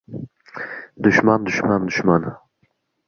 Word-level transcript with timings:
–Dushman, 1.07 1.43
dushman, 1.51 1.85
dushman! 1.91 2.27